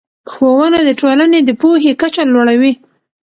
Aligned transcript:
ښوونه 0.31 0.79
د 0.87 0.89
ټولنې 0.99 1.39
د 1.43 1.49
پوهې 1.61 1.91
کچه 2.01 2.23
لوړه 2.31 2.53
وي 2.61 2.73